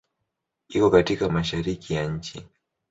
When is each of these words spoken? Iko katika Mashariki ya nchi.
Iko 0.69 0.89
katika 0.91 1.29
Mashariki 1.29 1.93
ya 1.93 2.07
nchi. 2.07 2.47